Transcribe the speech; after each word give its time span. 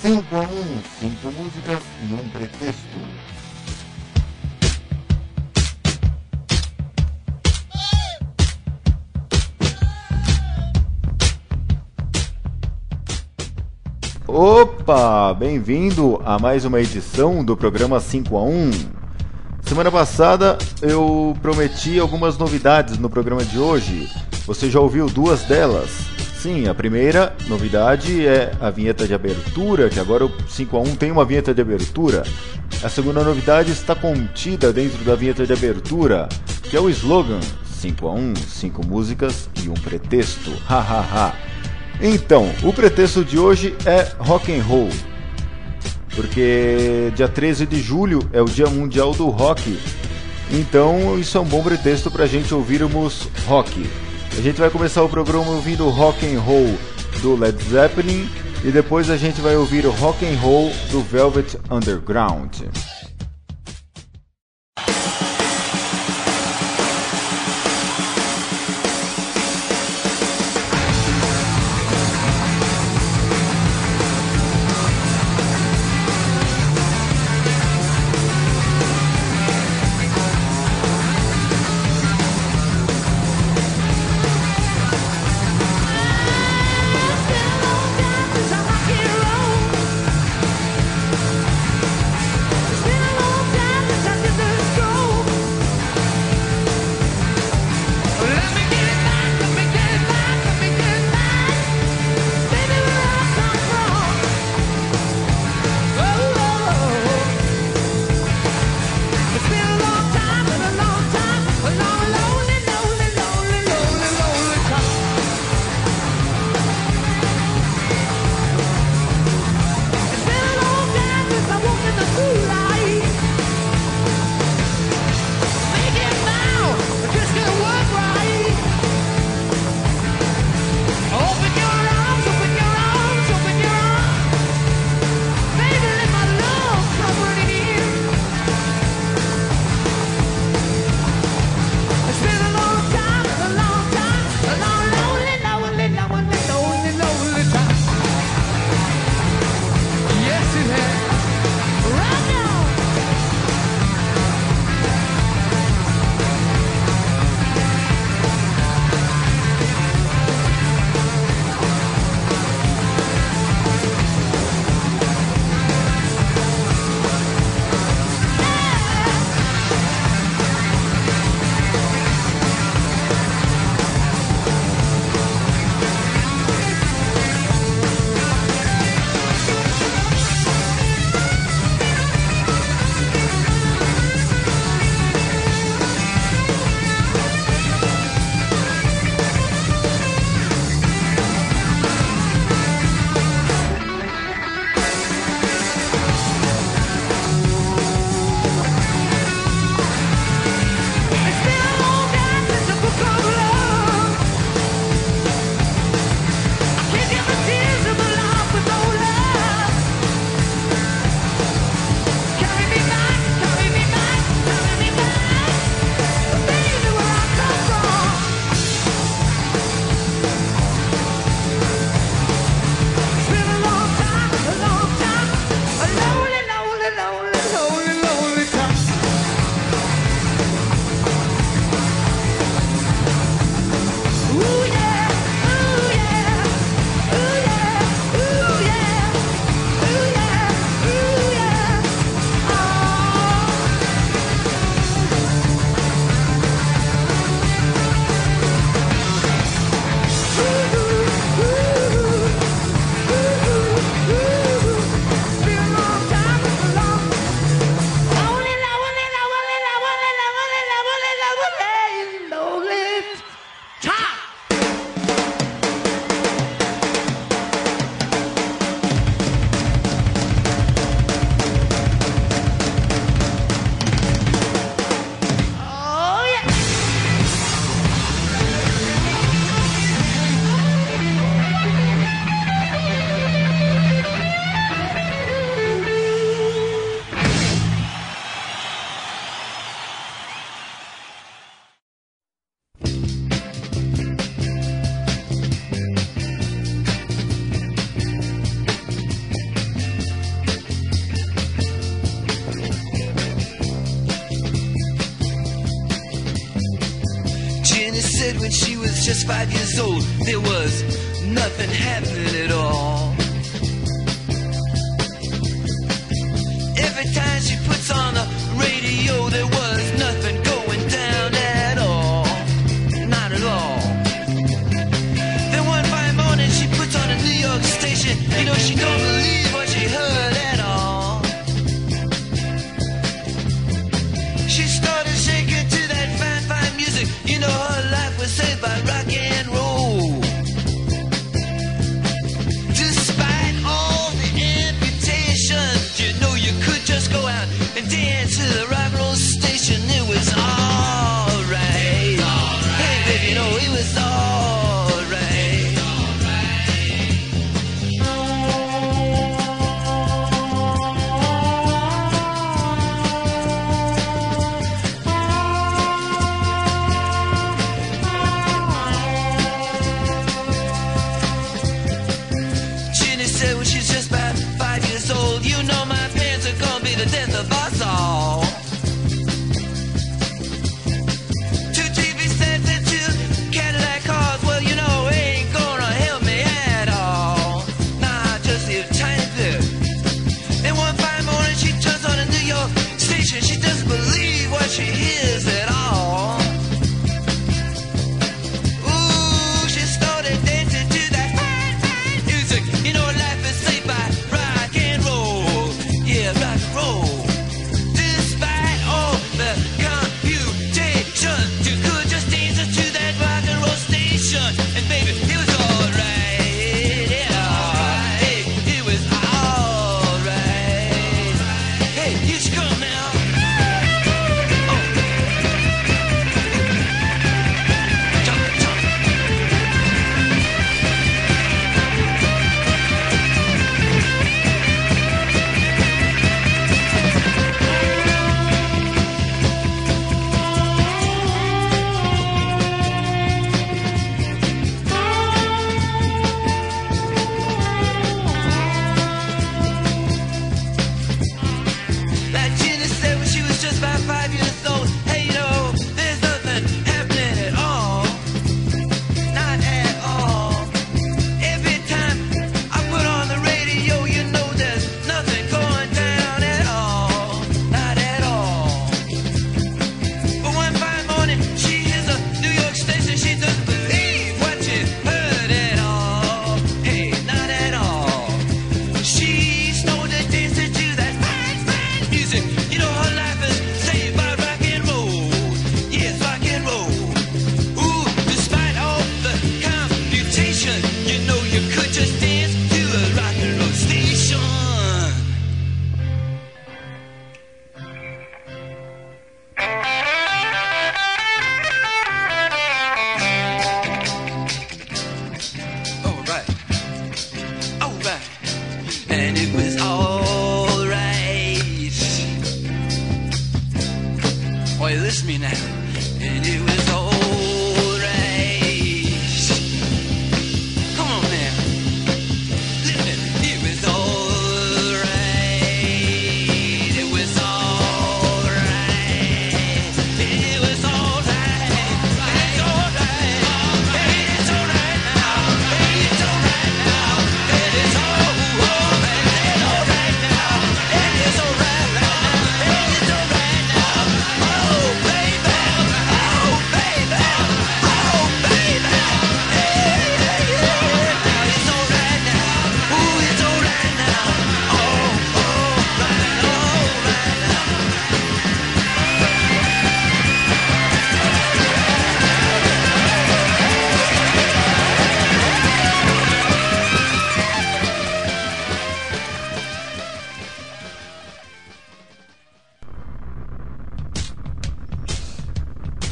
Cinco 0.00 0.34
a 0.34 0.40
um, 0.40 0.82
cinco 0.98 1.30
músicas 1.32 1.82
e 2.08 2.14
um 2.14 2.28
pretexto. 2.30 2.98
Opa, 14.26 15.34
bem-vindo 15.34 16.20
a 16.24 16.38
mais 16.38 16.64
uma 16.64 16.80
edição 16.80 17.44
do 17.44 17.56
programa 17.56 18.00
5 18.00 18.36
a 18.36 18.42
1. 18.42 18.99
Semana 19.70 19.88
passada 19.88 20.58
eu 20.82 21.32
prometi 21.40 21.96
algumas 22.00 22.36
novidades 22.36 22.98
no 22.98 23.08
programa 23.08 23.44
de 23.44 23.56
hoje. 23.56 24.10
Você 24.44 24.68
já 24.68 24.80
ouviu 24.80 25.06
duas 25.06 25.44
delas? 25.44 25.90
Sim, 26.42 26.66
a 26.66 26.74
primeira 26.74 27.32
novidade 27.46 28.26
é 28.26 28.50
a 28.60 28.68
vinheta 28.68 29.06
de 29.06 29.14
abertura, 29.14 29.88
que 29.88 30.00
agora 30.00 30.26
o 30.26 30.32
5 30.48 30.76
a 30.76 30.80
1 30.80 30.96
tem 30.96 31.12
uma 31.12 31.24
vinheta 31.24 31.54
de 31.54 31.62
abertura. 31.62 32.24
A 32.82 32.88
segunda 32.88 33.22
novidade 33.22 33.70
está 33.70 33.94
contida 33.94 34.72
dentro 34.72 35.04
da 35.04 35.14
vinheta 35.14 35.46
de 35.46 35.52
abertura, 35.52 36.28
que 36.64 36.76
é 36.76 36.80
o 36.80 36.90
slogan 36.90 37.38
5 37.64 38.08
a 38.08 38.12
1, 38.12 38.34
5 38.34 38.84
músicas 38.84 39.48
e 39.62 39.68
um 39.68 39.74
pretexto. 39.74 40.50
Hahaha. 40.66 41.32
Então, 42.00 42.50
o 42.64 42.72
pretexto 42.72 43.24
de 43.24 43.38
hoje 43.38 43.76
é 43.86 44.08
rock 44.18 44.52
and 44.52 44.64
roll. 44.64 44.90
Porque 46.14 47.12
dia 47.14 47.28
13 47.28 47.66
de 47.66 47.80
julho 47.80 48.20
é 48.32 48.42
o 48.42 48.46
Dia 48.46 48.66
Mundial 48.66 49.12
do 49.12 49.28
Rock. 49.28 49.78
Então, 50.52 51.18
isso 51.18 51.38
é 51.38 51.40
um 51.40 51.44
bom 51.44 51.62
pretexto 51.62 52.10
para 52.10 52.24
a 52.24 52.26
gente 52.26 52.52
ouvirmos 52.52 53.28
rock. 53.46 53.88
A 54.36 54.40
gente 54.40 54.60
vai 54.60 54.70
começar 54.70 55.02
o 55.02 55.08
programa 55.08 55.50
ouvindo 55.50 55.88
rock 55.88 56.26
and 56.26 56.40
roll 56.40 56.76
do 57.22 57.36
Led 57.36 57.62
Zeppelin 57.64 58.28
e 58.64 58.70
depois 58.70 59.10
a 59.10 59.16
gente 59.16 59.40
vai 59.40 59.56
ouvir 59.56 59.86
o 59.86 59.90
rock 59.90 60.24
and 60.26 60.38
roll 60.38 60.72
do 60.90 61.00
Velvet 61.02 61.56
Underground. 61.70 62.62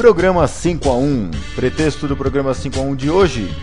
Programa 0.09 0.49
5 0.49 0.89
a 0.89 0.95
1. 0.95 1.31
Pretexto 1.55 2.09
do 2.09 2.17
programa 2.17 2.55
5 2.55 2.79
a 2.79 2.83
1 2.83 2.97
de 2.97 3.11
hoje: 3.11 3.55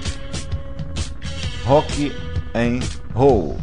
Rock 1.66 2.16
and 2.54 2.82
Roll. 3.16 3.58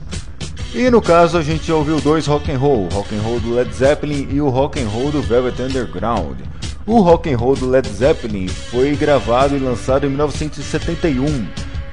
E 0.75 0.91
no 0.91 1.01
caso 1.01 1.39
a 1.39 1.43
gente 1.43 1.71
ouviu 1.71 2.01
dois 2.01 2.27
rock 2.27 2.51
and 2.51 2.59
roll, 2.59 2.89
rock 2.93 3.15
and 3.15 3.21
roll 3.21 3.39
do 3.39 3.55
Led 3.55 3.73
Zeppelin 3.73 4.27
e 4.33 4.41
o 4.41 4.49
rock 4.49 4.81
and 4.81 4.89
roll 4.89 5.13
do 5.13 5.23
Velvet 5.23 5.63
Underground. 5.63 6.41
O 6.85 7.01
rock 7.01 7.33
and 7.33 7.37
roll 7.37 7.55
do 7.55 7.71
Led 7.71 7.89
Zeppelin 7.89 8.49
foi 8.49 8.97
gravado 8.97 9.57
e 9.57 9.61
lançado 9.61 10.05
em 10.05 10.11
1971, 10.11 11.47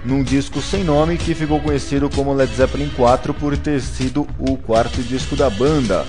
num 0.04 0.24
disco 0.24 0.60
sem 0.60 0.84
nome 0.84 1.18
que 1.18 1.36
ficou 1.36 1.60
conhecido 1.60 2.10
como 2.10 2.34
Led 2.34 2.52
Zeppelin 2.52 2.90
4 2.98 3.32
por 3.36 3.56
ter 3.56 3.80
sido 3.80 4.26
o 4.40 4.58
quarto 4.58 5.04
disco 5.04 5.36
da 5.36 5.52
banda. 5.52 6.04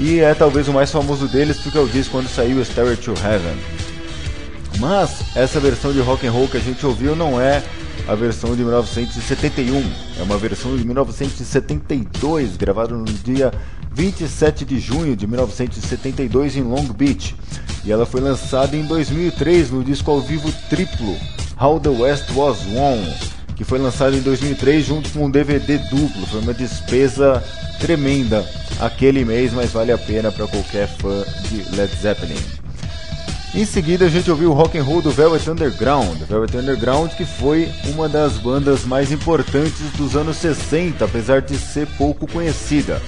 E 0.00 0.18
é 0.18 0.34
talvez 0.34 0.66
o 0.66 0.72
mais 0.72 0.90
famoso 0.90 1.28
deles 1.28 1.58
porque 1.58 1.78
é 1.78 1.80
o 1.80 1.86
disco 1.86 2.10
quando 2.10 2.28
saiu 2.28 2.60
Stairway 2.64 2.96
to 2.96 3.12
Heaven. 3.12 3.77
Mas 4.78 5.36
essa 5.36 5.58
versão 5.58 5.92
de 5.92 6.00
rock 6.00 6.26
and 6.26 6.30
roll 6.30 6.48
que 6.48 6.56
a 6.56 6.60
gente 6.60 6.84
ouviu 6.86 7.16
não 7.16 7.40
é 7.40 7.62
a 8.06 8.14
versão 8.14 8.54
de 8.56 8.62
1971, 8.62 9.84
é 10.18 10.22
uma 10.22 10.38
versão 10.38 10.76
de 10.76 10.84
1972, 10.84 12.56
gravada 12.56 12.94
no 12.94 13.04
dia 13.04 13.52
27 13.92 14.64
de 14.64 14.78
junho 14.78 15.16
de 15.16 15.26
1972 15.26 16.56
em 16.56 16.62
Long 16.62 16.84
Beach. 16.84 17.34
E 17.84 17.92
ela 17.92 18.06
foi 18.06 18.20
lançada 18.20 18.76
em 18.76 18.84
2003 18.84 19.70
no 19.70 19.82
disco 19.82 20.10
ao 20.10 20.20
vivo 20.20 20.52
triplo 20.70 21.16
How 21.60 21.80
the 21.80 21.88
West 21.88 22.30
Was 22.34 22.58
Won, 22.66 23.04
que 23.56 23.64
foi 23.64 23.78
lançado 23.78 24.16
em 24.16 24.20
2003 24.20 24.86
junto 24.86 25.10
com 25.10 25.26
um 25.26 25.30
DVD 25.30 25.78
duplo. 25.78 26.26
Foi 26.26 26.40
uma 26.40 26.54
despesa 26.54 27.42
tremenda 27.80 28.48
aquele 28.78 29.24
mês, 29.24 29.52
mas 29.52 29.72
vale 29.72 29.90
a 29.90 29.98
pena 29.98 30.30
para 30.30 30.46
qualquer 30.46 30.86
fã 30.86 31.24
de 31.48 31.76
Led 31.76 31.94
Zeppelin. 31.96 32.57
Em 33.54 33.64
seguida 33.64 34.04
a 34.04 34.08
gente 34.08 34.30
ouviu 34.30 34.50
o 34.50 34.54
rock 34.54 34.78
and 34.78 34.84
roll 34.84 35.00
do 35.00 35.10
Velvet 35.10 35.48
Underground, 35.50 36.18
Velvet 36.28 36.56
Underground 36.58 37.12
que 37.12 37.24
foi 37.24 37.68
uma 37.86 38.08
das 38.08 38.34
bandas 38.34 38.84
mais 38.84 39.10
importantes 39.10 39.90
dos 39.96 40.14
anos 40.14 40.36
60, 40.36 41.02
apesar 41.04 41.40
de 41.40 41.56
ser 41.56 41.86
pouco 41.96 42.30
conhecida. 42.30 43.00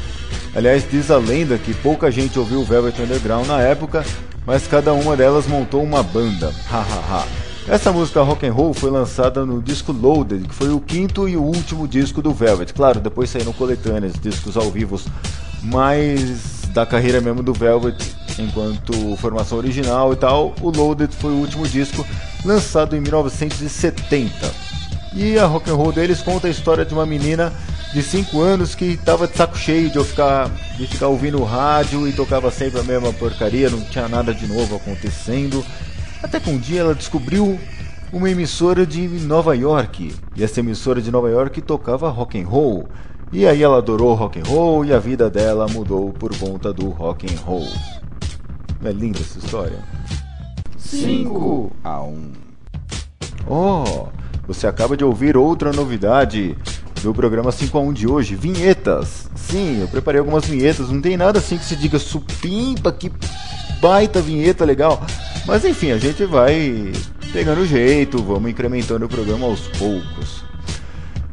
Aliás, 0.54 0.84
diz 0.90 1.10
a 1.10 1.18
lenda 1.18 1.58
que 1.58 1.74
pouca 1.74 2.10
gente 2.10 2.38
ouviu 2.38 2.60
o 2.60 2.64
Velvet 2.64 3.00
Underground 3.00 3.46
na 3.46 3.60
época, 3.60 4.04
mas 4.46 4.66
cada 4.66 4.92
uma 4.94 5.14
delas 5.14 5.46
montou 5.46 5.82
uma 5.82 6.02
banda. 6.02 6.52
Hahaha. 6.68 7.26
Essa 7.68 7.92
música 7.92 8.22
rock 8.22 8.46
and 8.46 8.52
roll 8.52 8.72
foi 8.72 8.90
lançada 8.90 9.44
no 9.44 9.62
disco 9.62 9.92
Loaded, 9.92 10.48
que 10.48 10.54
foi 10.54 10.70
o 10.70 10.80
quinto 10.80 11.28
e 11.28 11.36
o 11.36 11.42
último 11.42 11.86
disco 11.86 12.22
do 12.22 12.32
Velvet. 12.32 12.72
Claro, 12.72 12.98
depois 12.98 13.30
saíram 13.30 13.52
coletâneas, 13.52 14.14
discos 14.20 14.56
ao 14.56 14.70
vivo, 14.70 15.00
mas 15.62 16.62
da 16.72 16.86
carreira 16.86 17.20
mesmo 17.20 17.42
do 17.42 17.52
Velvet, 17.52 17.96
enquanto 18.38 19.16
formação 19.16 19.58
original 19.58 20.12
e 20.12 20.16
tal, 20.16 20.54
o 20.60 20.70
Loaded 20.70 21.14
foi 21.14 21.32
o 21.32 21.36
último 21.36 21.66
disco 21.66 22.06
lançado 22.44 22.96
em 22.96 23.00
1970. 23.00 24.70
E 25.14 25.38
a 25.38 25.46
rock 25.46 25.68
and 25.70 25.74
roll 25.74 25.92
deles 25.92 26.22
conta 26.22 26.46
a 26.46 26.50
história 26.50 26.84
de 26.84 26.94
uma 26.94 27.04
menina 27.04 27.52
de 27.92 28.02
5 28.02 28.40
anos 28.40 28.74
que 28.74 28.84
estava 28.84 29.26
de 29.26 29.36
saco 29.36 29.58
cheio 29.58 29.90
de 29.90 29.96
eu 29.96 30.04
ficar 30.04 30.48
de 30.76 30.86
ficar 30.86 31.08
ouvindo 31.08 31.42
rádio 31.42 32.06
e 32.06 32.12
tocava 32.12 32.50
sempre 32.50 32.80
a 32.80 32.84
mesma 32.84 33.12
porcaria, 33.12 33.68
não 33.68 33.80
tinha 33.80 34.08
nada 34.08 34.32
de 34.32 34.46
novo 34.46 34.76
acontecendo. 34.76 35.64
Até 36.22 36.38
que 36.38 36.50
um 36.50 36.58
dia 36.58 36.80
ela 36.80 36.94
descobriu 36.94 37.58
uma 38.12 38.30
emissora 38.30 38.86
de 38.86 39.06
Nova 39.08 39.56
York. 39.56 40.14
E 40.36 40.44
essa 40.44 40.60
emissora 40.60 41.00
de 41.00 41.10
Nova 41.10 41.28
York 41.28 41.60
tocava 41.62 42.08
rock 42.08 42.40
and 42.40 42.46
roll. 42.46 42.88
E 43.32 43.46
aí 43.46 43.62
ela 43.62 43.78
adorou 43.78 44.14
rock 44.14 44.38
and 44.40 44.44
roll 44.44 44.84
e 44.84 44.92
a 44.92 44.98
vida 44.98 45.30
dela 45.30 45.66
mudou 45.68 46.12
por 46.12 46.36
conta 46.36 46.72
do 46.72 46.88
rock 46.90 47.26
and 47.32 47.38
roll. 47.40 47.66
Não 48.80 48.90
é 48.90 48.92
linda 48.92 49.18
essa 49.20 49.38
história? 49.38 49.78
5 50.78 51.72
a 51.84 52.02
1. 52.02 52.32
Oh, 53.46 54.08
você 54.46 54.66
acaba 54.66 54.96
de 54.96 55.04
ouvir 55.04 55.36
outra 55.36 55.72
novidade 55.72 56.56
do 57.02 57.14
programa 57.14 57.52
5 57.52 57.76
a 57.76 57.80
1 57.80 57.92
de 57.92 58.06
hoje, 58.06 58.34
vinhetas. 58.34 59.28
Sim, 59.34 59.80
eu 59.80 59.88
preparei 59.88 60.18
algumas 60.18 60.44
vinhetas, 60.46 60.90
não 60.90 61.00
tem 61.00 61.16
nada 61.16 61.38
assim 61.38 61.58
que 61.58 61.64
se 61.64 61.76
diga 61.76 61.98
supimpa, 61.98 62.92
que 62.92 63.12
baita 63.80 64.20
vinheta 64.20 64.64
legal. 64.64 65.04
Mas 65.46 65.64
enfim, 65.64 65.90
a 65.90 65.98
gente 65.98 66.24
vai 66.24 66.92
pegando 67.32 67.66
jeito, 67.66 68.22
vamos 68.22 68.50
incrementando 68.50 69.06
o 69.06 69.08
programa 69.08 69.46
aos 69.46 69.60
poucos. 69.78 70.44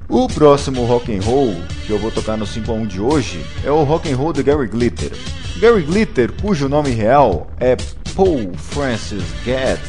O 0.09 0.27
próximo 0.27 0.85
rock 0.85 1.15
and 1.15 1.21
roll 1.21 1.53
que 1.85 1.91
eu 1.91 1.99
vou 1.99 2.11
tocar 2.11 2.37
no 2.37 2.45
5 2.45 2.71
a 2.71 2.75
1 2.75 2.85
de 2.87 3.01
hoje 3.01 3.45
é 3.63 3.71
o 3.71 3.83
rock 3.83 4.11
and 4.11 4.15
roll 4.15 4.31
de 4.31 4.43
Gary 4.43 4.67
Glitter. 4.67 5.11
Gary 5.59 5.81
Glitter, 5.81 6.31
cujo 6.39 6.69
nome 6.69 6.91
real 6.91 7.47
é 7.59 7.75
Paul 8.15 8.51
Francis 8.55 9.23
Gadd, 9.43 9.81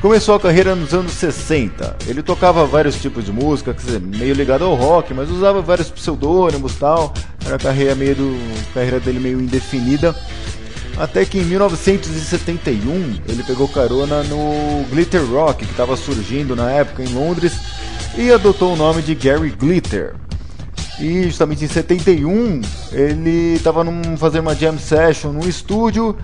começou 0.00 0.36
a 0.36 0.40
carreira 0.40 0.76
nos 0.76 0.94
anos 0.94 1.10
60. 1.12 1.96
Ele 2.06 2.22
tocava 2.22 2.64
vários 2.64 2.94
tipos 3.00 3.24
de 3.24 3.32
música, 3.32 3.74
quer 3.74 3.84
dizer, 3.84 4.00
meio 4.00 4.34
ligado 4.34 4.64
ao 4.64 4.76
rock, 4.76 5.12
mas 5.12 5.28
usava 5.28 5.60
vários 5.60 5.90
pseudônimos 5.90 6.76
tal. 6.76 7.12
Era 7.44 7.56
a 7.56 7.58
carreira, 7.58 7.96
meio 7.96 8.14
do, 8.14 8.72
carreira 8.72 9.00
dele 9.00 9.18
meio 9.18 9.40
indefinida. 9.40 10.14
Até 10.96 11.24
que 11.24 11.38
em 11.38 11.44
1971 11.44 13.20
ele 13.28 13.42
pegou 13.42 13.66
carona 13.66 14.22
no 14.22 14.84
Glitter 14.90 15.24
Rock, 15.24 15.64
que 15.64 15.72
estava 15.72 15.96
surgindo 15.96 16.54
na 16.54 16.70
época 16.70 17.02
em 17.02 17.12
Londres, 17.12 17.58
e 18.16 18.30
adotou 18.30 18.74
o 18.74 18.76
nome 18.76 19.02
de 19.02 19.16
Gary 19.16 19.50
Glitter. 19.50 20.14
E 21.00 21.22
justamente 21.24 21.64
em 21.64 21.68
71 21.68 22.60
ele 22.92 23.54
estava 23.54 23.82
fazendo 24.18 24.42
uma 24.42 24.54
jam 24.54 24.78
session 24.78 25.32
no 25.32 25.48
estúdio 25.48 26.14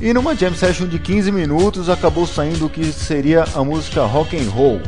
e 0.00 0.12
numa 0.12 0.34
jam 0.34 0.52
session 0.52 0.88
de 0.88 0.98
15 0.98 1.30
minutos 1.30 1.88
acabou 1.88 2.26
saindo 2.26 2.66
o 2.66 2.68
que 2.68 2.84
seria 2.92 3.44
a 3.54 3.62
música 3.62 4.04
rock 4.04 4.36
and 4.36 4.50
roll. 4.50 4.80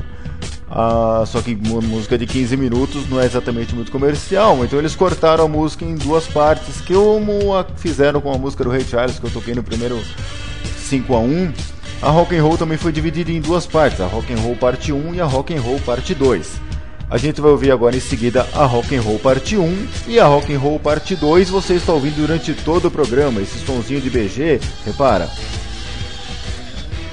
Ah, 0.69 1.23
só 1.25 1.41
que 1.41 1.57
uma 1.65 1.81
música 1.81 2.19
de 2.19 2.27
15 2.27 2.57
minutos 2.57 3.09
não 3.09 3.21
é 3.21 3.25
exatamente 3.25 3.73
muito 3.73 3.93
comercial, 3.93 4.65
então 4.65 4.79
eles 4.81 4.97
cortaram 4.97 5.45
a 5.45 5.49
música 5.49 5.85
em 5.85 5.95
duas 5.95 6.27
partes, 6.27 6.81
que 6.81 6.93
como 6.93 7.33
fizeram 7.77 8.21
com 8.21 8.33
a 8.33 8.37
música 8.37 8.65
do 8.65 8.71
Ray 8.71 8.85
Charles 8.85 9.19
que 9.21 9.27
eu 9.27 9.31
toquei 9.31 9.55
no 9.55 9.63
primeiro 9.63 10.03
5 10.77 11.15
a 11.15 11.21
1. 11.21 11.53
A 12.03 12.11
rock 12.11 12.37
and 12.37 12.43
roll 12.43 12.59
também 12.59 12.77
foi 12.77 12.91
dividida 12.91 13.31
em 13.31 13.41
duas 13.41 13.65
partes, 13.65 14.01
a 14.01 14.07
rock 14.07 14.33
and 14.33 14.39
roll 14.39 14.57
parte 14.57 14.93
1 14.93 15.15
e 15.15 15.21
a 15.21 15.25
rock 15.25 15.55
and 15.55 15.61
roll 15.61 15.79
parte 15.81 16.15
2. 16.15 16.76
A 17.09 17.19
gente 17.19 17.41
vai 17.41 17.53
ouvir 17.53 17.71
agora 17.71 17.97
em 17.97 18.01
seguida 18.01 18.49
a 18.53 18.65
Rock 18.65 18.97
and 18.97 19.01
Roll 19.01 19.19
Parte 19.21 19.57
1 19.57 19.89
e 20.09 20.19
a 20.19 20.27
Rock 20.27 20.53
and 20.53 20.59
Roll 20.59 20.81
Parte 20.81 21.15
2 21.15 21.49
você 21.49 21.75
está 21.75 21.93
ouvindo 21.93 22.17
durante 22.17 22.53
todo 22.53 22.89
o 22.89 22.91
programa, 22.91 23.41
esse 23.41 23.65
sonzinho 23.65 24.01
de 24.01 24.11
BG, 24.11 24.61
repara. 24.85 25.31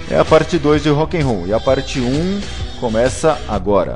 É 0.10 0.18
a 0.18 0.26
parte 0.26 0.58
2 0.58 0.82
de 0.82 0.90
Rock 0.90 1.18
and 1.18 1.26
Roll 1.26 1.48
e 1.48 1.54
a 1.54 1.60
parte 1.60 2.00
1 2.00 2.42
começa 2.80 3.40
agora. 3.48 3.96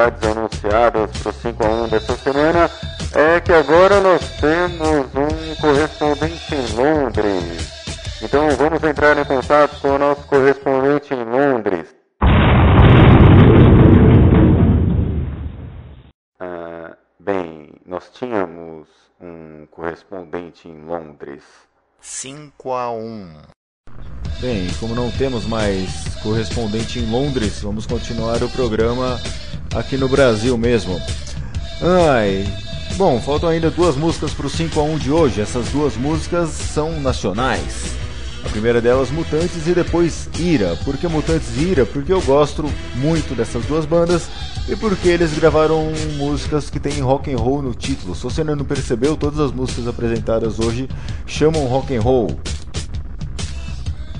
Novidades 0.00 0.22
anunciadas 0.24 1.10
para 1.18 1.30
o 1.30 1.32
5 1.32 1.64
a 1.64 1.68
1 1.68 1.88
dessa 1.88 2.16
semana, 2.16 2.70
é 3.14 3.40
que 3.40 3.52
agora 3.52 4.00
nós 4.00 4.20
temos 4.40 5.06
um 5.14 5.54
correspondente 5.60 6.54
em 6.54 6.74
Londres. 6.74 8.22
Então 8.22 8.48
vamos 8.50 8.82
entrar 8.82 9.18
em 9.18 9.24
contato 9.24 9.80
com 9.80 9.88
o 9.88 9.98
nosso 9.98 10.26
correspondente 10.26 11.12
em 11.12 11.24
Londres. 11.24 11.94
Ah, 16.38 16.96
bem, 17.18 17.74
nós 17.84 18.10
tínhamos 18.10 18.88
um 19.20 19.66
correspondente 19.70 20.68
em 20.68 20.84
Londres. 20.84 21.44
5 22.00 22.72
a 22.72 22.90
1. 22.90 23.59
Bem, 24.40 24.68
como 24.80 24.94
não 24.94 25.10
temos 25.10 25.44
mais 25.44 25.90
correspondente 26.22 26.98
em 26.98 27.10
Londres, 27.10 27.60
vamos 27.60 27.84
continuar 27.84 28.42
o 28.42 28.48
programa 28.48 29.20
aqui 29.74 29.98
no 29.98 30.08
Brasil 30.08 30.56
mesmo. 30.56 30.98
Ai, 31.82 32.46
bom, 32.96 33.20
faltam 33.20 33.50
ainda 33.50 33.70
duas 33.70 33.96
músicas 33.96 34.32
para 34.32 34.46
o 34.46 34.50
5 34.50 34.80
a 34.80 34.82
1 34.82 34.96
de 34.96 35.10
hoje. 35.12 35.42
Essas 35.42 35.68
duas 35.68 35.94
músicas 35.94 36.48
são 36.48 36.98
nacionais. 37.02 37.92
A 38.42 38.48
primeira 38.48 38.80
delas, 38.80 39.10
Mutantes, 39.10 39.66
e 39.66 39.74
depois 39.74 40.26
Ira. 40.38 40.74
Por 40.86 40.96
que 40.96 41.06
Mutantes 41.06 41.58
e 41.58 41.64
Ira? 41.64 41.84
Porque 41.84 42.10
eu 42.10 42.22
gosto 42.22 42.64
muito 42.96 43.34
dessas 43.34 43.66
duas 43.66 43.84
bandas 43.84 44.26
e 44.66 44.74
porque 44.74 45.08
eles 45.08 45.34
gravaram 45.34 45.92
músicas 46.16 46.70
que 46.70 46.80
têm 46.80 47.00
rock 47.00 47.30
and 47.30 47.36
roll 47.36 47.60
no 47.60 47.74
título. 47.74 48.14
Se 48.14 48.22
você 48.22 48.42
não 48.42 48.56
percebeu, 48.64 49.18
todas 49.18 49.38
as 49.38 49.52
músicas 49.52 49.86
apresentadas 49.86 50.58
hoje 50.58 50.88
chamam 51.26 51.66
rock 51.66 51.94
and 51.94 52.00
roll. 52.00 52.40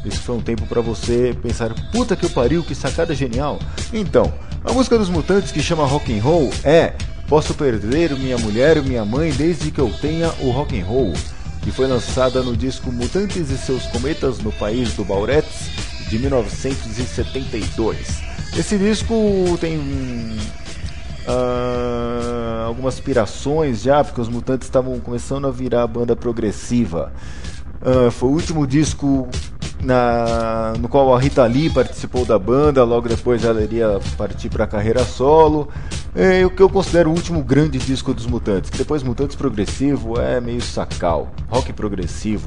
Isso 0.05 0.21
foi 0.21 0.37
um 0.37 0.41
tempo 0.41 0.67
para 0.67 0.81
você 0.81 1.37
pensar, 1.43 1.75
puta 1.93 2.17
que 2.17 2.29
pariu, 2.29 2.63
que 2.63 2.75
sacada 2.75 3.15
genial. 3.15 3.59
Então, 3.93 4.33
a 4.65 4.73
música 4.73 4.99
dos 4.99 5.09
Mutantes 5.09 5.53
que 5.53 5.63
chama 5.63 5.85
rock 5.85 6.17
and 6.17 6.23
roll 6.23 6.51
é 6.65 6.95
Posso 7.31 7.55
perder 7.55 8.17
minha 8.17 8.37
mulher 8.37 8.79
e 8.79 8.81
minha 8.81 9.05
mãe 9.05 9.31
desde 9.31 9.71
que 9.71 9.81
eu 9.81 9.89
tenha 10.01 10.35
o 10.41 10.51
rock 10.51 10.77
and 10.77 10.85
roll, 10.85 11.13
que 11.63 11.71
foi 11.71 11.87
lançada 11.87 12.43
no 12.43 12.57
disco 12.57 12.91
Mutantes 12.91 13.51
e 13.51 13.57
seus 13.57 13.87
Cometas 13.87 14.41
no 14.41 14.51
País 14.51 14.95
do 14.95 15.05
Bauretes 15.05 15.71
de 16.09 16.19
1972. 16.19 18.21
Esse 18.59 18.77
disco 18.77 19.15
tem 19.61 19.81
ah, 21.25 22.65
algumas 22.67 22.95
aspirações 22.95 23.81
já, 23.81 24.03
porque 24.03 24.21
os 24.21 24.29
Mutantes 24.29 24.67
estavam 24.67 24.99
começando 24.99 25.47
a 25.47 25.53
virar 25.53 25.87
banda 25.87 26.17
progressiva. 26.17 27.13
Ah, 27.81 28.11
foi 28.11 28.29
o 28.29 28.33
último 28.33 28.67
disco 28.67 29.29
na, 29.83 30.75
no 30.79 30.89
qual 30.89 31.15
a 31.15 31.19
Rita 31.19 31.45
Lee 31.47 31.71
participou 31.71 32.25
da 32.25 32.39
banda, 32.39 32.85
logo 32.85 33.09
depois 33.09 33.45
ela 33.45 33.63
iria 33.63 34.01
partir 34.17 34.49
para 34.49 34.65
a 34.65 34.67
carreira 34.67 35.05
solo. 35.05 35.69
É 36.15 36.45
o 36.45 36.51
que 36.51 36.63
eu 36.63 36.69
considero 36.69 37.11
o 37.11 37.13
último 37.15 37.43
grande 37.43 37.79
disco 37.79 38.13
dos 38.13 38.27
Mutantes, 38.27 38.71
que 38.71 38.79
depois 38.79 39.03
Mutantes 39.03 39.37
progressivo 39.37 40.21
é 40.21 40.41
meio 40.41 40.61
sacal, 40.61 41.31
rock 41.49 41.73
progressivo 41.73 42.47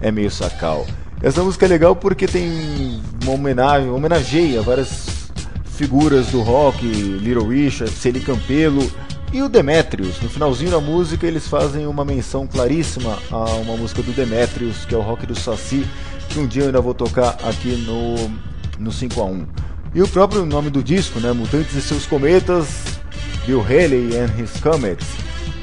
é 0.00 0.10
meio 0.10 0.30
sacal. 0.30 0.86
Essa 1.20 1.42
música 1.42 1.66
é 1.66 1.68
legal 1.68 1.96
porque 1.96 2.26
tem 2.26 3.00
uma 3.22 3.32
homenagem, 3.32 3.90
homenageia 3.90 4.62
várias 4.62 5.30
figuras 5.64 6.28
do 6.28 6.42
rock, 6.42 6.84
Little 6.86 7.48
Richard, 7.48 7.90
Celi 7.92 8.20
Campelo 8.20 8.88
e 9.32 9.42
o 9.42 9.48
Demetrius. 9.48 10.20
No 10.20 10.28
finalzinho 10.28 10.70
da 10.70 10.80
música 10.80 11.26
eles 11.26 11.48
fazem 11.48 11.86
uma 11.86 12.04
menção 12.04 12.46
claríssima 12.46 13.18
a 13.30 13.44
uma 13.56 13.76
música 13.76 14.02
do 14.02 14.12
Demetrius, 14.12 14.84
que 14.84 14.94
é 14.94 14.98
o 14.98 15.02
rock 15.02 15.26
do 15.26 15.34
Saci, 15.34 15.84
um 16.38 16.46
dia 16.46 16.62
eu 16.62 16.66
ainda 16.66 16.80
vou 16.80 16.94
tocar 16.94 17.36
aqui 17.44 17.84
no, 17.86 18.30
no 18.78 18.92
5 18.92 19.20
a 19.20 19.24
1 19.24 19.46
E 19.94 20.02
o 20.02 20.08
próprio 20.08 20.44
nome 20.46 20.70
do 20.70 20.82
disco, 20.82 21.20
né? 21.20 21.32
Mutantes 21.32 21.74
e 21.74 21.82
seus 21.82 22.06
Cometas, 22.06 23.00
Bill 23.46 23.60
Haley 23.60 24.16
and 24.16 24.40
His 24.40 24.60
Comets. 24.60 25.06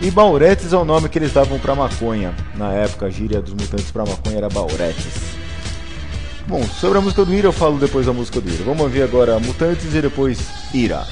E 0.01 0.11
Bauretes 0.11 0.73
é 0.73 0.77
o 0.77 0.83
nome 0.83 1.07
que 1.07 1.17
eles 1.17 1.33
davam 1.33 1.57
pra 1.57 1.73
maconha. 1.73 2.33
Na 2.55 2.71
época, 2.73 3.05
a 3.05 3.09
gíria 3.09 3.41
dos 3.41 3.53
mutantes 3.53 3.91
pra 3.91 4.05
maconha 4.05 4.37
era 4.37 4.49
Bauretes. 4.49 5.35
Bom, 6.47 6.63
sobre 6.63 6.97
a 6.97 7.01
música 7.01 7.25
do 7.25 7.33
Ira 7.33 7.47
eu 7.47 7.53
falo 7.53 7.79
depois 7.79 8.05
da 8.05 8.13
música 8.13 8.39
do 8.39 8.49
Ira. 8.49 8.63
Vamos 8.63 8.81
ouvir 8.81 9.01
agora 9.01 9.39
Mutantes 9.39 9.95
e 9.95 10.01
depois 10.01 10.39
Ira. 10.73 11.05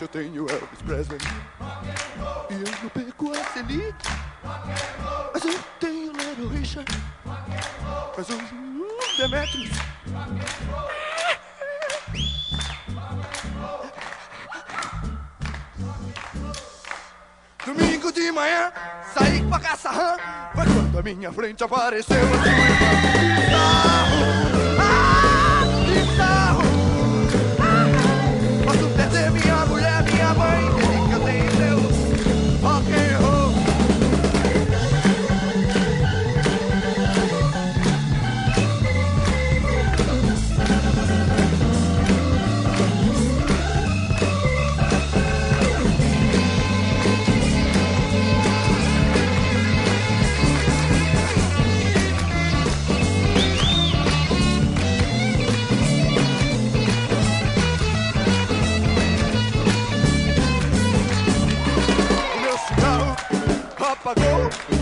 Eu 0.00 0.08
tenho 0.08 0.50
Elvis 0.50 0.82
Presley. 0.84 1.18
E 2.50 2.54
eu 2.54 2.82
não 2.82 2.88
pego 2.88 3.32
a 3.32 3.44
Celine. 3.52 3.94
Mas 5.32 5.44
eu 5.44 5.58
tenho 5.78 6.12
Little 6.12 6.48
Richard. 6.48 6.90
Mas 7.24 8.28
o 8.28 8.34
hum, 8.34 8.88
Demetrius. 9.16 9.70
Domingo 17.64 18.12
de 18.12 18.32
manhã, 18.32 18.72
saí 19.16 19.42
pra 19.48 19.60
caça 19.60 19.90
rã. 19.90 20.16
Foi 20.56 20.64
quando 20.64 20.98
a 20.98 21.02
minha 21.02 21.32
frente 21.32 21.62
apareceu 21.62 22.16
a 22.16 22.20
sua 22.20 22.48
irmã. 22.48 22.84
Bizarro, 23.40 24.43
apagou. 64.04 64.73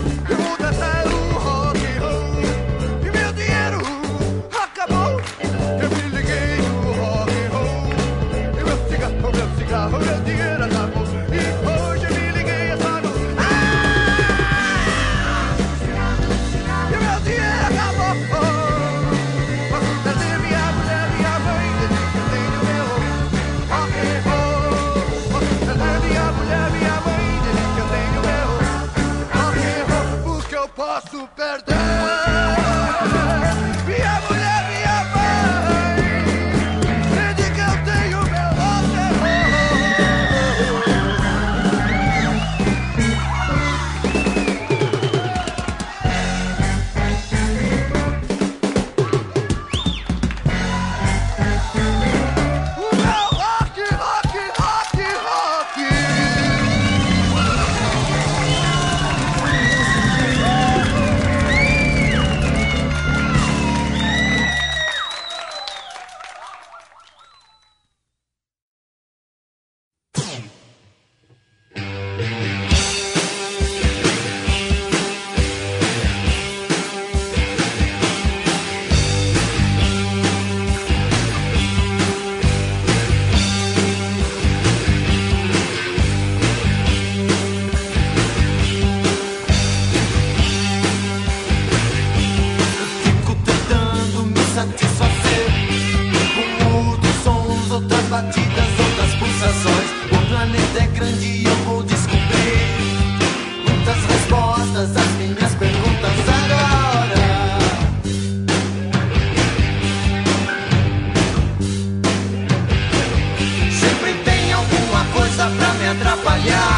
Yeah. 116.45 116.72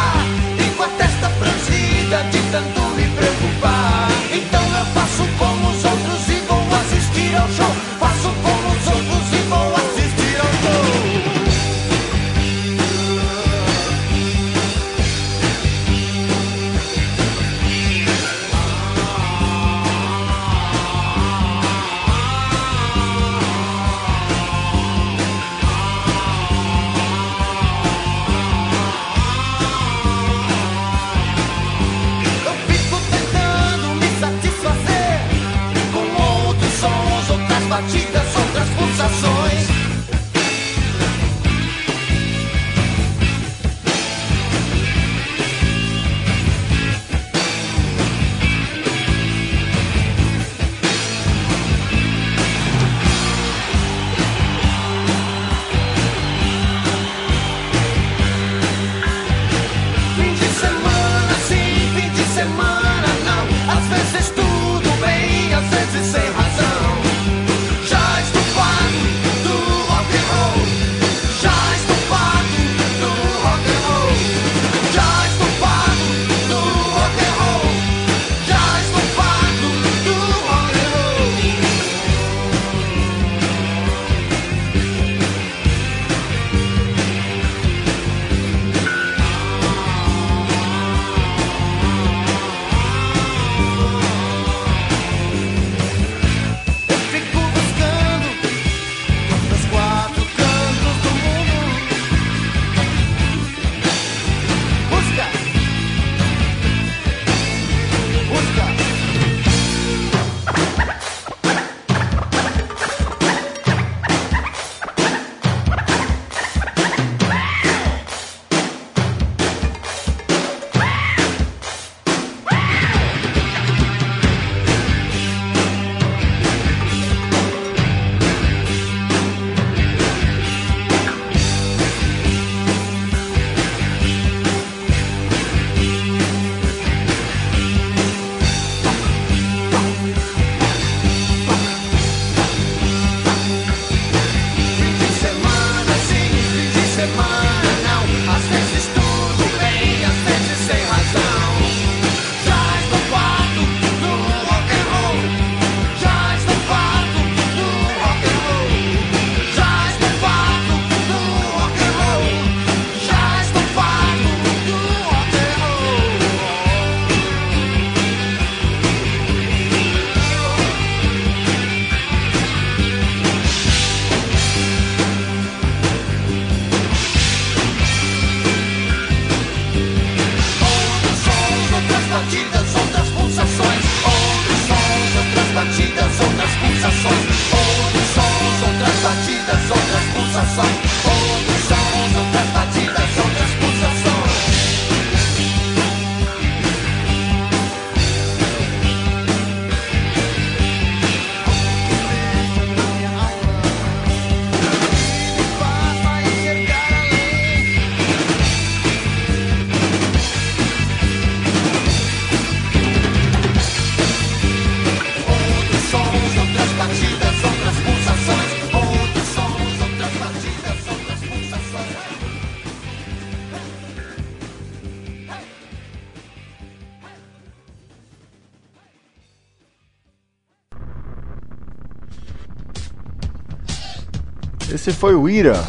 Esse 234.76 234.92
foi 234.92 235.16
o 235.16 235.30
Ira 235.30 235.66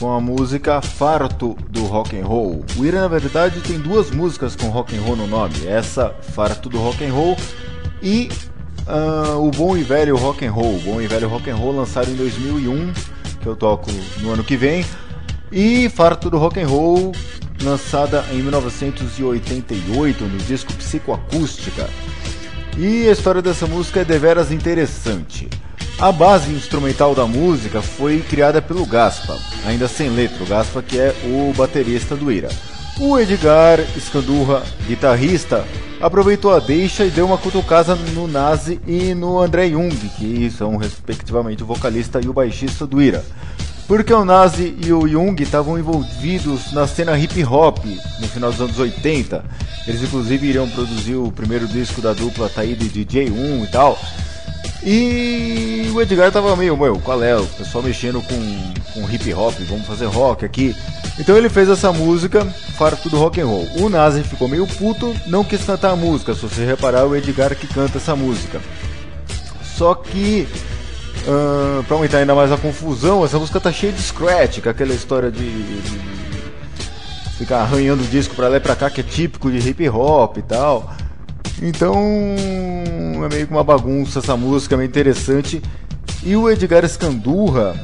com 0.00 0.12
a 0.12 0.20
música 0.20 0.82
Farto 0.82 1.56
do 1.70 1.84
Rock 1.84 2.18
and 2.18 2.26
Roll. 2.26 2.64
O 2.76 2.84
Ira 2.84 3.00
na 3.00 3.06
verdade 3.06 3.60
tem 3.60 3.78
duas 3.78 4.10
músicas 4.10 4.56
com 4.56 4.66
rock 4.70 4.96
and 4.96 5.02
roll 5.02 5.14
no 5.14 5.28
nome. 5.28 5.54
Essa 5.64 6.12
Farto 6.34 6.68
do 6.68 6.78
Rock 6.78 7.04
and 7.04 7.12
Roll 7.12 7.36
e 8.02 8.28
ah, 8.88 9.36
o 9.38 9.52
Bom 9.52 9.76
e 9.76 9.84
Velho 9.84 10.16
Rock 10.16 10.44
and 10.44 10.50
Roll. 10.50 10.78
O 10.78 10.80
Bom 10.80 11.00
e 11.00 11.06
Velho 11.06 11.28
Rock 11.28 11.48
and 11.48 11.54
Roll 11.54 11.76
lançado 11.76 12.10
em 12.10 12.16
2001, 12.16 12.92
que 13.40 13.46
eu 13.46 13.54
toco 13.54 13.88
no 14.18 14.32
ano 14.32 14.42
que 14.42 14.56
vem, 14.56 14.84
e 15.52 15.88
Farto 15.88 16.28
do 16.28 16.38
Rock 16.38 16.58
and 16.58 16.66
Roll 16.66 17.12
lançada 17.62 18.24
em 18.32 18.42
1988 18.42 20.24
no 20.24 20.38
disco 20.38 20.72
Psicoacústica. 20.72 21.88
E 22.76 23.08
a 23.08 23.12
história 23.12 23.40
dessa 23.40 23.68
música 23.68 24.00
é 24.00 24.04
deveras 24.04 24.50
interessante. 24.50 25.48
A 26.00 26.12
base 26.12 26.52
instrumental 26.52 27.12
da 27.12 27.26
música 27.26 27.82
foi 27.82 28.20
criada 28.20 28.62
pelo 28.62 28.86
Gaspa, 28.86 29.36
ainda 29.66 29.88
sem 29.88 30.08
letra, 30.08 30.44
o 30.44 30.46
Gaspa 30.46 30.80
que 30.80 30.96
é 30.96 31.12
o 31.24 31.52
baterista 31.52 32.14
do 32.14 32.30
Ira. 32.30 32.48
O 33.00 33.18
Edgar 33.18 33.80
Scandurra, 33.98 34.62
guitarrista, 34.86 35.66
aproveitou 36.00 36.54
a 36.54 36.60
deixa 36.60 37.04
e 37.04 37.10
deu 37.10 37.26
uma 37.26 37.36
cutucada 37.36 37.96
no 38.14 38.28
Nazi 38.28 38.80
e 38.86 39.12
no 39.12 39.40
André 39.40 39.70
Jung, 39.70 39.92
que 40.16 40.48
são 40.52 40.76
respectivamente 40.76 41.64
o 41.64 41.66
vocalista 41.66 42.20
e 42.24 42.28
o 42.28 42.32
baixista 42.32 42.86
do 42.86 43.02
Ira. 43.02 43.24
Porque 43.88 44.14
o 44.14 44.24
Nazi 44.24 44.76
e 44.86 44.92
o 44.92 45.08
Jung 45.08 45.42
estavam 45.42 45.76
envolvidos 45.76 46.72
na 46.72 46.86
cena 46.86 47.18
hip 47.18 47.42
hop 47.42 47.84
no 48.20 48.28
final 48.28 48.52
dos 48.52 48.60
anos 48.60 48.78
80. 48.78 49.44
Eles 49.84 50.02
inclusive 50.02 50.46
iriam 50.46 50.68
produzir 50.70 51.16
o 51.16 51.32
primeiro 51.32 51.66
disco 51.66 52.00
da 52.00 52.12
dupla 52.12 52.48
Taída 52.48 52.84
e 52.84 52.88
DJ1 52.88 53.64
e 53.64 53.70
tal. 53.72 53.98
E 54.82 55.90
o 55.92 56.00
Edgar 56.00 56.30
tava 56.30 56.54
meio, 56.54 56.76
meu, 56.76 56.98
qual 57.00 57.22
é? 57.22 57.36
O 57.36 57.46
pessoal 57.46 57.82
mexendo 57.82 58.22
com, 58.22 58.74
com 58.92 59.10
hip 59.10 59.34
hop, 59.34 59.54
vamos 59.68 59.86
fazer 59.86 60.06
rock 60.06 60.44
aqui. 60.44 60.74
Então 61.18 61.36
ele 61.36 61.48
fez 61.48 61.68
essa 61.68 61.92
música, 61.92 62.44
farto 62.76 63.10
do 63.10 63.18
rock 63.18 63.40
and 63.40 63.46
roll. 63.46 63.68
O 63.80 63.88
Nazi 63.88 64.22
ficou 64.22 64.46
meio 64.46 64.66
puto, 64.66 65.14
não 65.26 65.42
quis 65.42 65.64
cantar 65.64 65.90
a 65.90 65.96
música. 65.96 66.32
Se 66.34 66.42
você 66.42 66.64
reparar, 66.64 67.06
o 67.06 67.16
Edgar 67.16 67.56
que 67.56 67.66
canta 67.66 67.98
essa 67.98 68.14
música. 68.14 68.60
Só 69.76 69.94
que, 69.94 70.46
ah, 71.26 71.82
pra 71.86 71.96
aumentar 71.96 72.18
ainda 72.18 72.34
mais 72.34 72.52
a 72.52 72.56
confusão, 72.56 73.24
essa 73.24 73.38
música 73.38 73.60
tá 73.60 73.72
cheia 73.72 73.92
de 73.92 74.02
scratch, 74.02 74.60
com 74.60 74.68
aquela 74.68 74.94
história 74.94 75.30
de, 75.30 75.40
de 75.40 76.00
ficar 77.36 77.62
arranhando 77.62 78.04
o 78.04 78.06
disco 78.06 78.34
pra 78.36 78.48
lá 78.48 78.56
e 78.56 78.60
pra 78.60 78.76
cá, 78.76 78.88
que 78.88 79.00
é 79.00 79.04
típico 79.04 79.50
de 79.50 79.58
hip 79.68 79.88
hop 79.88 80.36
e 80.38 80.42
tal. 80.42 80.94
Então 81.62 81.94
é 83.24 83.28
meio 83.34 83.46
que 83.46 83.52
uma 83.52 83.64
bagunça 83.64 84.20
essa 84.20 84.36
música, 84.36 84.74
é 84.74 84.78
meio 84.78 84.88
interessante. 84.88 85.60
E 86.22 86.36
o 86.36 86.50
Edgar 86.50 86.88
Scandurra, 86.88 87.74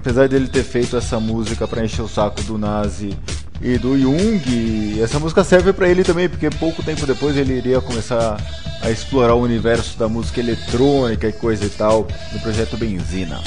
apesar 0.00 0.28
dele 0.28 0.48
ter 0.48 0.62
feito 0.62 0.96
essa 0.96 1.18
música 1.20 1.66
pra 1.66 1.84
encher 1.84 2.02
o 2.02 2.08
saco 2.08 2.42
do 2.42 2.58
Nazi 2.58 3.16
e 3.60 3.76
do 3.76 3.98
Jung, 3.98 5.00
essa 5.00 5.18
música 5.18 5.42
serve 5.42 5.72
pra 5.72 5.88
ele 5.88 6.04
também, 6.04 6.28
porque 6.28 6.48
pouco 6.50 6.82
tempo 6.82 7.06
depois 7.06 7.36
ele 7.36 7.54
iria 7.54 7.80
começar 7.80 8.36
a 8.80 8.90
explorar 8.90 9.34
o 9.34 9.42
universo 9.42 9.98
da 9.98 10.08
música 10.08 10.40
eletrônica 10.40 11.26
e 11.26 11.32
coisa 11.32 11.64
e 11.64 11.70
tal 11.70 12.06
no 12.32 12.40
projeto 12.40 12.76
Benzina. 12.76 13.42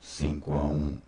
5 0.00 0.52
a 0.52 0.64
1 0.64 1.06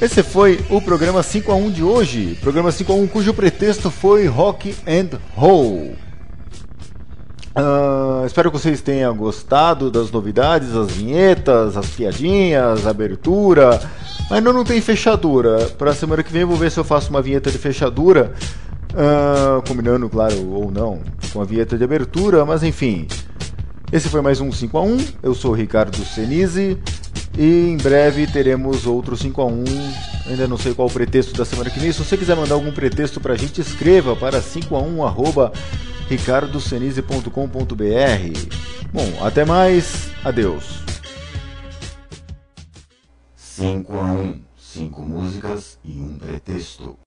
esse 0.00 0.22
foi 0.22 0.64
o 0.70 0.80
programa 0.80 1.24
5 1.24 1.50
a 1.50 1.56
1 1.56 1.70
de 1.72 1.82
hoje. 1.82 2.38
Programa 2.40 2.70
5 2.70 2.92
a 2.92 2.94
1 2.94 3.08
cujo 3.08 3.34
pretexto 3.34 3.90
foi 3.90 4.26
Rock 4.26 4.72
and 4.86 5.18
Roll. 5.34 5.96
Ah, 7.60 8.22
espero 8.24 8.52
que 8.52 8.56
vocês 8.56 8.80
tenham 8.80 9.16
gostado 9.16 9.90
das 9.90 10.12
novidades, 10.12 10.76
as 10.76 10.92
vinhetas, 10.92 11.76
as 11.76 11.88
piadinhas, 11.88 12.86
a 12.86 12.90
abertura. 12.90 13.80
Ainda 14.30 14.52
não 14.52 14.62
tem 14.62 14.80
fechadura. 14.80 15.66
Para 15.76 15.92
semana 15.92 16.22
que 16.22 16.32
vem 16.32 16.44
vou 16.44 16.56
ver 16.56 16.70
se 16.70 16.78
eu 16.78 16.84
faço 16.84 17.10
uma 17.10 17.20
vinheta 17.20 17.50
de 17.50 17.58
fechadura. 17.58 18.32
ah, 18.94 19.60
combinando, 19.66 20.08
claro, 20.08 20.36
ou 20.52 20.70
não, 20.70 21.00
com 21.32 21.42
a 21.42 21.44
vinheta 21.44 21.76
de 21.76 21.82
abertura, 21.82 22.44
mas 22.44 22.62
enfim. 22.62 23.08
Esse 23.90 24.08
foi 24.08 24.20
mais 24.20 24.40
um 24.40 24.52
5 24.52 24.78
a 24.78 24.82
1 24.82 24.98
Eu 25.20 25.34
sou 25.34 25.50
o 25.50 25.54
Ricardo 25.54 25.96
Senise. 26.04 26.78
E 27.36 27.70
em 27.70 27.76
breve 27.76 28.28
teremos 28.28 28.86
outro 28.86 29.16
5 29.16 29.42
a 29.42 29.46
1 29.46 29.64
Ainda 30.26 30.46
não 30.46 30.56
sei 30.56 30.74
qual 30.74 30.86
o 30.86 30.92
pretexto 30.92 31.36
da 31.36 31.44
semana 31.44 31.70
que 31.70 31.80
vem. 31.80 31.90
Se 31.90 32.04
você 32.04 32.16
quiser 32.16 32.36
mandar 32.36 32.54
algum 32.54 32.70
pretexto 32.70 33.20
pra 33.20 33.34
gente, 33.34 33.60
escreva 33.60 34.14
para 34.14 34.40
5a1 34.40 35.52
arroba 36.08 36.16
ricardosenise.com.br. 36.16 38.92
Bom, 38.92 39.24
até 39.24 39.44
mais. 39.44 40.10
Adeus. 40.24 40.82
5 43.36 43.98
a 43.98 44.12
1. 44.12 44.42
5 44.56 45.02
músicas 45.02 45.78
e 45.84 46.00
um 46.00 46.18
pretexto. 46.18 46.98